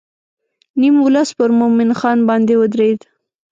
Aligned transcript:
نیم 0.79 0.95
ولس 1.05 1.29
پر 1.37 1.49
مومن 1.57 1.89
خان 1.99 2.17
باندې 2.29 2.53
ودرېد. 2.57 2.99